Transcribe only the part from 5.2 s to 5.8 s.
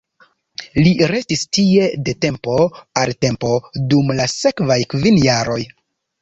jaroj.